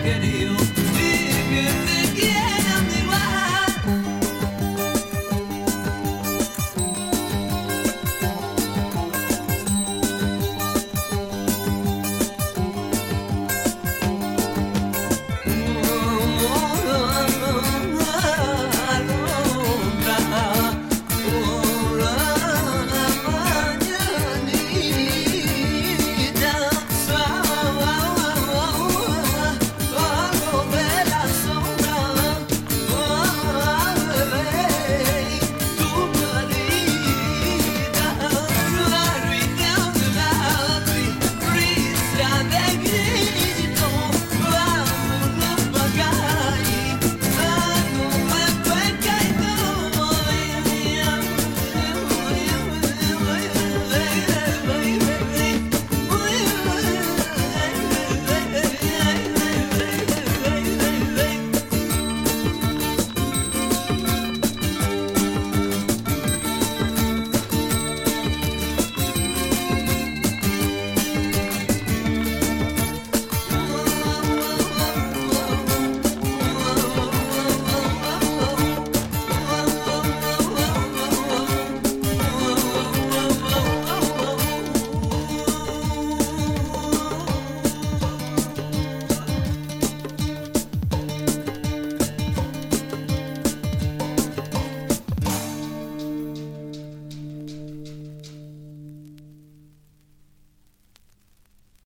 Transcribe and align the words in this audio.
querido. 0.00 0.41